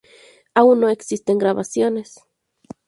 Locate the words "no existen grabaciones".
0.79-2.21